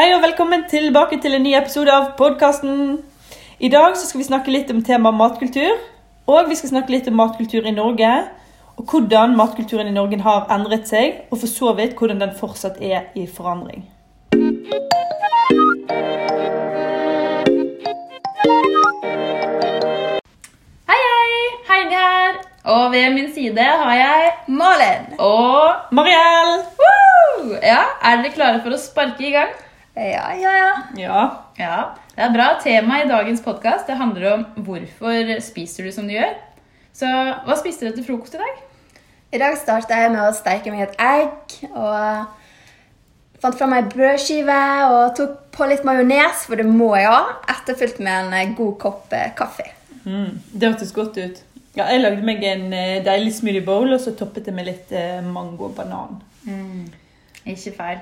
[0.00, 3.02] Hei og velkommen tilbake til en ny episode av podkasten.
[3.60, 5.74] I dag så skal vi snakke litt om temaet matkultur.
[6.24, 8.08] Og vi skal snakke litt om matkultur i Norge.
[8.80, 12.80] Og hvordan matkulturen i Norge har endret seg, og for så vidt hvordan den fortsatt
[12.80, 13.84] er i forandring.
[20.88, 21.38] Hei, hei!
[21.68, 22.44] Heidi her.
[22.64, 25.10] Og ved min side har jeg Malin.
[25.18, 26.62] og Mariell!
[27.62, 29.52] Ja, Er dere klare for å sparke i gang?
[30.00, 30.72] Ja, ja, ja.
[30.96, 31.44] Ja.
[31.58, 32.44] Ja, det er bra.
[32.62, 36.38] tema i dagens podkast handler om hvorfor spiser du som du gjør.
[36.96, 37.08] Så
[37.44, 38.62] hva spiste du til frokost i dag?
[39.36, 41.52] I dag starta jeg med å steike meg et egg.
[41.68, 47.34] Og fant fram ei brødskive og tok på litt majones, for det må jeg ha.
[47.52, 49.66] Etterfulgt med en eh, god kopp eh, kaffe.
[50.06, 51.42] Mm, det hørtes godt ut.
[51.76, 54.96] Ja, jeg lagde meg en eh, deilig smoothie bowl, og så toppet jeg med litt
[54.96, 56.16] eh, mango og banan.
[57.44, 58.00] Ikke feil.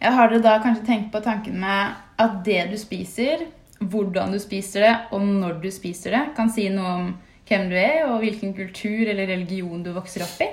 [0.00, 3.46] Ja, har dere da kanskje tenkt på tanken med at det du spiser,
[3.80, 7.08] hvordan du spiser det, og når du spiser det, kan si noe om
[7.46, 10.48] hvem du er, og hvilken kultur eller religion du vokser opp i?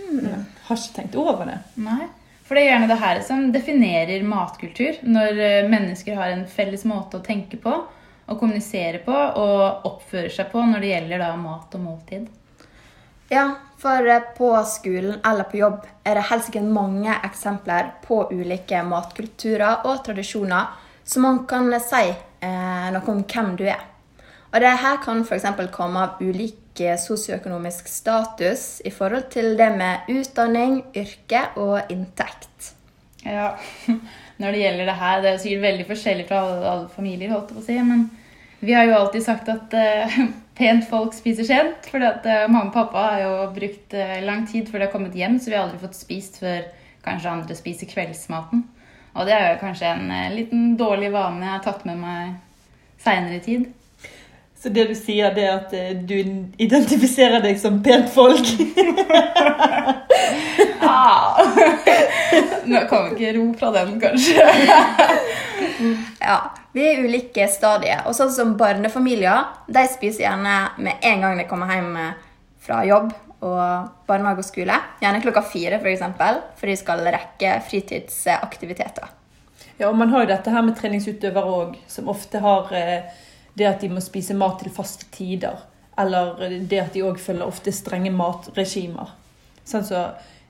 [0.00, 1.60] Ja, har ikke tenkt over det.
[1.80, 2.08] Nei.
[2.46, 4.98] For det er gjerne det her som definerer matkultur.
[5.06, 7.76] Når eh, mennesker har en felles måte å tenke på,
[8.30, 12.26] og kommunisere på, og oppføre seg på når det gjelder da mat og måltid.
[13.30, 13.44] Ja,
[13.78, 18.82] for eh, på skolen eller på jobb er det helt sikkert mange eksempler på ulike
[18.82, 20.72] matkulturer og tradisjoner
[21.06, 23.86] som man kan si eh, noe om hvem du er.
[24.50, 25.46] Og det her kan f.eks.
[25.70, 32.70] komme av ulik sosioøkonomisk status i forhold til det med utdanning, yrke og inntekt.
[33.22, 33.52] Ja,
[34.40, 37.50] Når det gjelder det her, det er sikkert veldig forskjellig fra alle, alle familier, holdt
[37.50, 38.06] jeg på å si, men
[38.60, 40.18] vi har jo alltid sagt at uh,
[40.60, 41.88] pent folk spiser sent.
[41.90, 44.92] fordi at eh, mamma og pappa har jo brukt uh, lang tid før de har
[44.92, 46.66] kommet hjem, så vi har aldri fått spist før
[47.04, 48.66] kanskje andre spiser kveldsmaten.
[49.16, 52.34] Og det er jo kanskje en liten dårlig vane jeg har tatt med meg
[53.00, 53.64] seinere i tid.
[54.60, 56.18] Så det du sier, det er at eh, du
[56.60, 58.44] identifiserer deg som pent folk?
[60.80, 61.36] Ah.
[62.66, 64.42] Nå kan vi ikke ro fra den, kanskje.
[66.20, 66.38] Ja,
[66.72, 68.02] Vi er i ulike stadier.
[68.08, 71.94] Og sånn som barnefamilier de spiser gjerne med en gang de kommer hjem
[72.64, 74.76] fra jobb og barnehage og skole.
[75.00, 79.16] Gjerne klokka fire, f.eks., for, eksempel, for de skal rekke fritidsaktiviteter.
[79.80, 83.20] Ja, og man har jo dette her med treningsutøvere òg, som ofte har eh,
[83.60, 85.60] det at de må spise mat til faste tider.
[86.00, 89.12] Eller det at de òg følger ofte strenge matregimer.
[89.68, 90.06] Sånn så,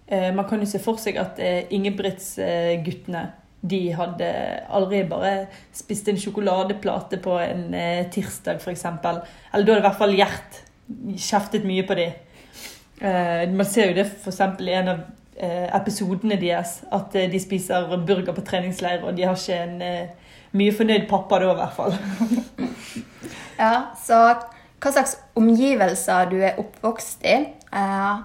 [0.07, 4.29] eh, man kan jo se for seg at eh, Ingebrigtsguttene eh, de hadde
[4.73, 5.33] aldri bare
[5.77, 8.87] spist en sjokoladeplate på en eh, tirsdag, f.eks.
[8.89, 9.21] Eller
[9.67, 10.61] da hadde i hvert fall Gjert
[11.21, 12.15] kjeftet mye på dem.
[13.01, 14.41] Eh, man ser jo det f.eks.
[14.41, 15.05] i en av
[15.37, 19.79] eh, episodene deres, at eh, de spiser burger på treningsleir, og de har ikke en
[20.57, 21.97] mye fornøyd pappa da, i hvert fall.
[23.61, 24.17] Ja, Så
[24.81, 27.37] hva slags omgivelser du er oppvokst i,
[27.77, 28.21] eh,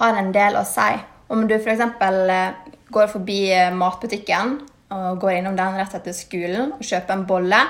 [0.00, 0.90] har en del å si.
[1.30, 1.80] Om du f.eks.
[1.80, 2.52] Eh,
[2.90, 4.56] går forbi eh, matbutikken
[4.90, 7.60] og går innom den rett etter skolen og kjøper en bolle.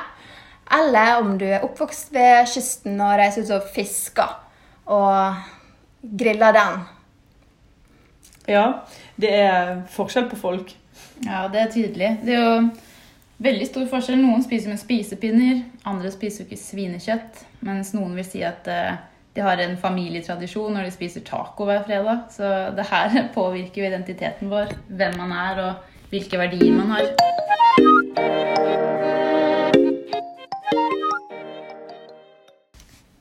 [0.73, 4.37] Eller om du er oppvokst ved kysten og reiser ut og fisker
[4.89, 5.35] og
[6.01, 6.85] griller den.
[8.49, 8.65] Ja,
[9.21, 10.73] det er forskjell på folk.
[11.27, 12.15] Ja, det er tydelig.
[12.25, 12.71] Det er jo
[13.41, 14.21] veldig stor forskjell.
[14.21, 17.45] Noen spiser med spisepinner, andre spiser ikke svinekjøtt.
[17.67, 18.99] Mens noen vil si at eh,
[19.37, 22.27] de har en familietradisjon når de spiser taco hver fredag.
[22.35, 27.11] Så det her påvirker jo identiteten vår, hvem man er og hvilke verdier man har.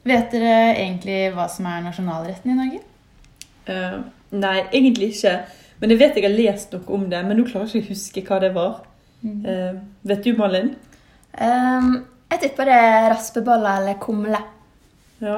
[0.09, 2.79] Vet dere egentlig hva som er nasjonalretten i Norge?
[3.69, 3.99] Uh,
[4.33, 5.35] nei, egentlig ikke.
[5.79, 7.93] Men jeg vet jeg har lest noe om det, men nå klarer jeg ikke å
[7.93, 8.79] huske hva det var.
[9.23, 10.73] Eh, vet du, Malin?
[11.35, 14.39] Um, jeg tipper det er raspeballer eller kumle.
[15.19, 15.37] Ja.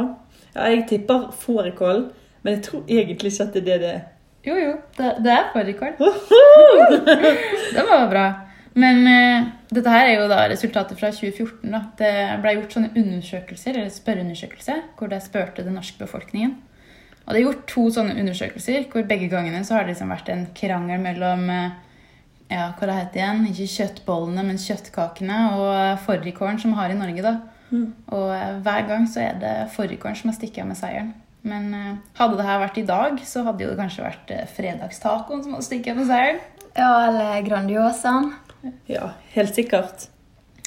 [0.54, 2.06] ja, jeg tipper fårikål,
[2.44, 4.02] men jeg tror egentlig ikke at det er det det er.
[4.46, 4.72] Jo, jo.
[4.98, 5.98] Det, det er fårikål.
[7.76, 8.26] Det var bra.
[8.74, 11.70] Men uh, dette her er jo da resultatet fra 2014.
[11.72, 11.82] Da.
[12.00, 16.56] Det ble gjort sånne undersøkelser, eller spørreundersøkelser hvor de spurte den norske befolkningen.
[17.22, 20.32] Og det er gjort to sånne undersøkelser hvor begge gangene så har det liksom vært
[20.34, 21.76] en krangel mellom eh,
[22.52, 23.42] ja, hva det heter igjen?
[23.50, 27.24] Ikke kjøttbollene, men kjøttkakene og fårikålen som vi har i Norge.
[27.26, 27.34] da.
[28.12, 31.14] Og eh, hver gang så er det fårikålen som har stikket av med seieren.
[31.48, 34.44] Men eh, hadde det her vært i dag, så hadde jo det kanskje vært eh,
[34.58, 36.42] fredagstacoen som hadde stikket av med seieren.
[36.76, 38.34] Ja, eller Grandiosaen.
[38.92, 40.10] Ja, helt sikkert.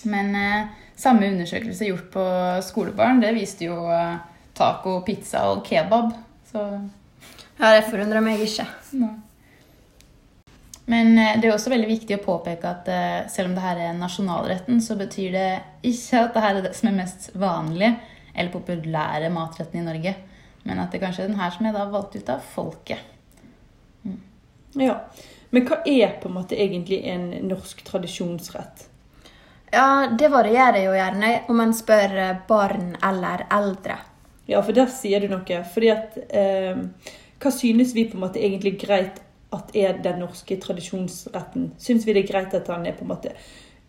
[0.09, 2.25] Men eh, samme undersøkelse gjort på
[2.67, 4.17] skolebarn, det viste jo eh,
[4.57, 6.15] taco, pizza og kebab.
[6.51, 6.65] Så
[7.61, 8.67] Ja, det forundrer meg ikke.
[8.99, 9.13] Nei.
[10.91, 13.81] Men eh, det er også veldig viktig å påpeke at eh, selv om det her
[13.87, 15.49] er nasjonalretten, så betyr det
[15.87, 17.95] ikke at det her er det som er mest vanlige
[18.35, 20.15] eller populære matretten i Norge.
[20.65, 23.13] Men at det kanskje er den her som er da valgt ut av folket.
[24.75, 24.99] Ja.
[25.55, 28.89] Men hva er på en måte egentlig en norsk tradisjonsrett?
[29.75, 33.99] Ja, det varierer jo gjerne om en spør eh, barn eller eldre.
[34.51, 35.61] Ja, for der sier du noe.
[35.75, 36.83] Fordi at eh,
[37.41, 39.19] Hva synes vi på en måte egentlig greit
[39.56, 41.73] at er den norske tradisjonsretten?
[41.79, 43.33] Syns vi det er greit at den er på en måte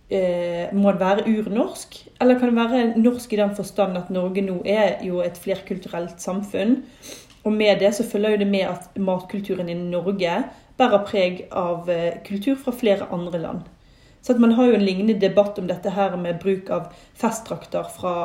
[0.09, 1.99] eh, Må den være urnorsk?
[2.21, 6.21] Eller kan den være norsk i den forstand at Norge nå er jo et flerkulturelt
[6.21, 6.81] samfunn?
[7.45, 10.43] Og med det så følger jo det med at matkulturen i Norge
[10.77, 13.65] bærer preg av eh, kultur fra flere andre land.
[14.25, 17.85] Så at man har jo en lignende debatt om dette her med bruk av festdrakter
[17.93, 18.15] fra,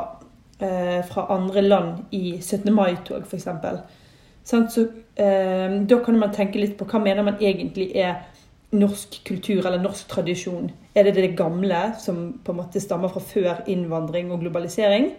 [0.59, 2.73] eh, fra andre land i 17.
[2.73, 3.49] mai-tog, f.eks.
[4.51, 4.81] Så
[5.15, 8.17] eh, da kan man tenke litt på hva mener man egentlig er
[8.75, 10.73] norsk kultur eller norsk tradisjon.
[10.95, 15.13] Er det det gamle som på en måte stammer fra før innvandring og globalisering?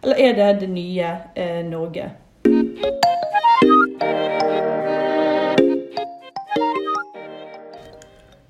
[0.00, 2.08] Eller er det det nye eh, Norge?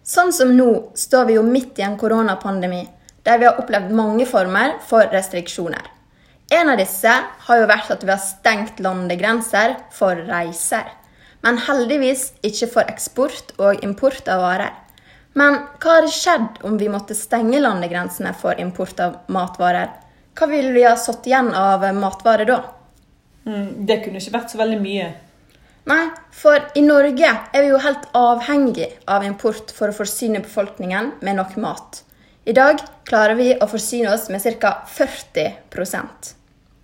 [0.07, 2.85] Sånn som nå står vi jo midt i en koronapandemi,
[3.27, 5.98] der vi har opplevd mange former for restriksjoner.
[6.51, 7.13] En av disse
[7.47, 10.87] har jo vært at vi har stengt landegrenser for reiser.
[11.45, 14.73] Men heldigvis ikke for eksport og import av varer.
[15.39, 19.93] Men hva hadde skjedd om vi måtte stenge landegrensene for import av matvarer?
[20.39, 22.59] Hva ville vi ha satt igjen av matvarer da?
[23.45, 25.13] Mm, det kunne ikke vært så veldig mye.
[25.89, 26.03] Nei,
[26.35, 31.39] for i Norge er vi jo helt avhengig av import for å forsyne befolkningen med
[31.39, 32.03] nok mat.
[32.49, 34.75] I dag klarer vi å forsyne oss med ca.
[34.89, 36.38] 40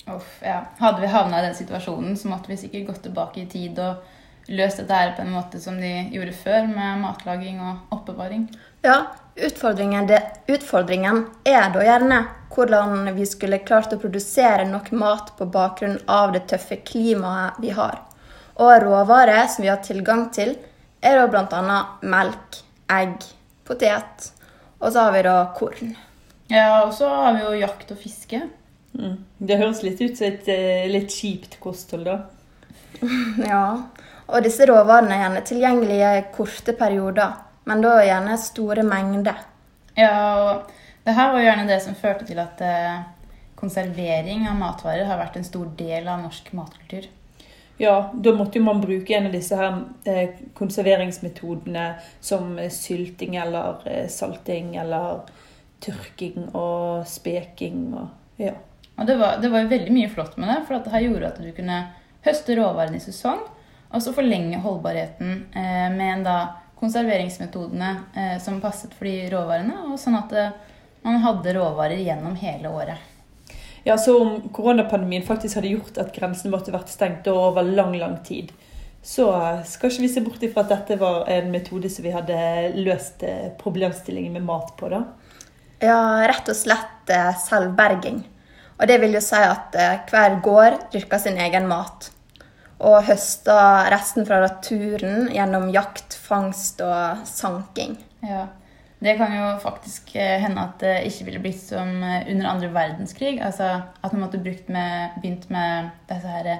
[0.06, 0.66] Uff, ja.
[0.78, 4.04] Hadde vi havna i den situasjonen, så måtte vi sikkert gått tilbake i tid og
[4.52, 8.48] løst dette her på en måte som de gjorde før, med matlaging og oppbevaring.
[8.84, 8.98] Ja,
[9.34, 10.20] utfordringen, det,
[10.52, 12.20] utfordringen er da gjerne
[12.54, 17.72] hvordan vi skulle klart å produsere nok mat på bakgrunn av det tøffe klimaet vi
[17.74, 18.02] har.
[18.60, 20.54] Og råvarer som vi har tilgang til,
[21.04, 21.78] er da bl.a.
[22.04, 22.60] melk,
[22.92, 23.24] egg,
[23.66, 24.30] potet,
[24.78, 25.96] og så har vi da korn.
[26.52, 28.42] Ja, og så har vi jo jakt og fiske.
[28.94, 29.16] Mm.
[29.38, 32.18] Det høres litt ut som et eh, litt kjipt kosthold, da.
[33.50, 33.64] Ja,
[34.24, 37.34] og disse råvarene er gjerne tilgjengelige i korte perioder,
[37.68, 39.42] men da gjerne store mengder.
[39.98, 40.70] Ja, og
[41.04, 43.02] det her var gjerne det som førte til at eh,
[43.58, 47.10] konservering av matvarer har vært en stor del av norsk matkultur.
[47.82, 51.88] Ja, da måtte jo man bruke en av disse her eh, konserveringsmetodene
[52.22, 55.24] som sylting eller salting eller
[55.82, 58.54] tørking og speking og ja.
[58.94, 61.30] Og det var, det var veldig mye flott med det, for at det her gjorde
[61.32, 61.78] at du kunne
[62.24, 63.40] høste råvarene i sesong,
[63.94, 66.36] og så forlenge holdbarheten eh, med en da
[66.80, 70.54] konserveringsmetodene eh, som passet for de råvarene, og sånn at eh,
[71.04, 73.10] man hadde råvarer gjennom hele året.
[73.84, 78.16] Ja, så om koronapandemien faktisk hadde gjort at grensene måtte vært stengt over lang, lang
[78.24, 78.54] tid,
[79.04, 79.26] så
[79.68, 82.38] skal ikke vi se bort ifra at dette var en metode som vi hadde
[82.78, 85.02] løst eh, problemstillingen med mat på, da.
[85.84, 88.22] Ja, rett og slett eh, selvberging.
[88.80, 92.10] Og det vil jo si at eh, hver gård dyrker sin egen mat.
[92.84, 97.96] Og høster resten fra naturen gjennom jakt, fangst og sanking.
[98.24, 98.48] Ja,
[99.04, 102.72] Det kan jo faktisk eh, hende at det ikke ville blitt som eh, under andre
[102.74, 103.38] verdenskrig.
[103.40, 103.68] Altså
[104.02, 106.50] at man måtte brukt med, begynt med disse her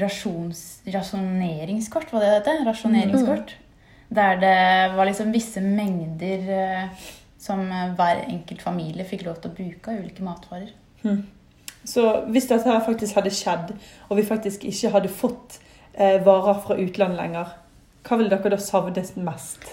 [0.00, 2.62] rasjons, rasjoneringskort, var det heter?
[2.68, 3.56] Rasjoneringskort.
[4.10, 4.60] Der det
[4.96, 6.88] var liksom visse mengder
[7.38, 7.62] som
[7.96, 10.72] hver enkelt familie fikk lov til å bruke av ulike matvarer.
[11.84, 13.72] Så hvis dette her faktisk hadde skjedd,
[14.08, 15.58] og vi faktisk ikke hadde fått
[15.94, 17.54] eh, varer fra utlandet lenger,
[18.08, 19.64] hva ville dere da savnet mest?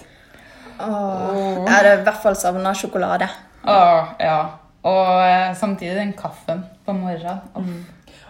[0.80, 3.28] Åh, Jeg hadde i hvert fall savna sjokolade.
[3.68, 4.40] Åh, ja.
[4.88, 7.40] Og eh, samtidig den kaffen på morgenen.
[7.56, 7.84] Mm.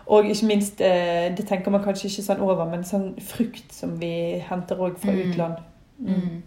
[0.09, 3.99] Og ikke minst, eh, det tenker man kanskje ikke sånn over, men sånn frukt som
[4.01, 5.19] vi henter òg fra Mm.
[5.31, 5.59] utland.
[5.99, 6.43] Mm.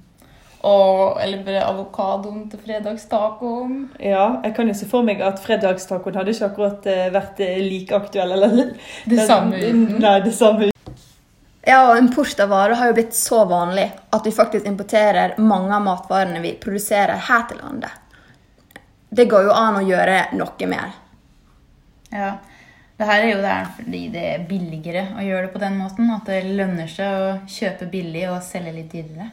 [0.61, 3.77] Og, eller bare avokadoen til fredagstacoen.
[3.97, 7.63] Ja, jeg kan jo se for meg at fredagstacoen hadde ikke akkurat eh, vært eh,
[7.65, 8.35] like aktuell.
[8.37, 8.75] Eller,
[9.09, 9.97] Det samme uten.
[10.03, 10.99] Nei, det samme uten.
[11.65, 15.73] Ja, og Import av varer har jo blitt så vanlig at vi faktisk importerer mange
[15.75, 17.97] av matvarene vi produserer her til landet.
[19.09, 20.95] Det går jo an å gjøre noe mer.
[22.13, 22.31] Ja.
[22.97, 26.09] Det her er jo der fordi det er billigere å gjøre det på den måten.
[26.13, 29.31] At det lønner seg å kjøpe billig og selge litt dyrere.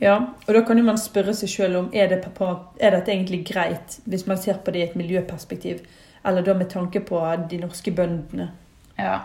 [0.00, 3.12] Ja, og da kan jo man spørre seg sjøl om er, det, pappa, er dette
[3.12, 5.82] egentlig greit, hvis man ser på det i et miljøperspektiv,
[6.24, 7.20] eller da med tanke på
[7.50, 8.48] de norske bøndene.
[8.98, 9.20] Ja.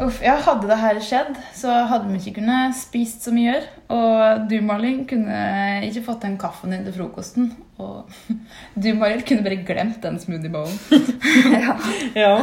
[0.00, 3.58] Uff, ja, Hadde det her skjedd, så hadde vi ikke kunnet spist så mye.
[3.92, 7.50] Og du, Malin, kunne ikke fått den kaffen din til frokosten.
[7.82, 8.08] Og
[8.82, 10.78] du, Marit, kunne bare glemt den smoothiebowlen.
[11.66, 11.76] ja.
[12.16, 12.36] Ja.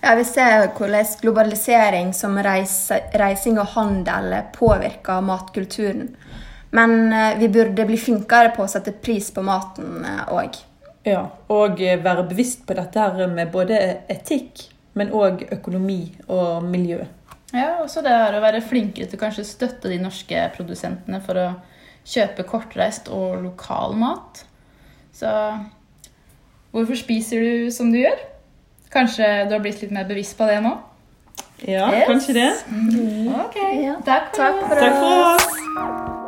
[0.00, 6.08] Ja, Vi ser hvordan globalisering som reise, reising og handel påvirker matkulturen.
[6.72, 10.58] Men eh, vi burde bli flinkere på å sette pris på maten òg.
[11.04, 11.24] ja.
[11.48, 17.00] Og eh, være bevisst på dette her med både etikk, men òg økonomi og miljø.
[17.52, 21.34] Ja, også det her å være flinkere til å kanskje støtte de norske produsentene for
[21.34, 21.48] å
[22.06, 24.44] kjøpe kortreist og lokal mat.
[25.12, 25.26] Så
[26.70, 28.18] hvorfor spiser du som du gjør?
[28.94, 30.76] Kanskje du har blitt litt mer bevisst på det nå?
[31.66, 32.06] Ja, Yes.
[32.08, 32.48] kanskje det.
[33.34, 33.96] Ok, Ja.
[34.06, 35.46] takk for Takk for Takk for oss.
[35.46, 36.19] oss.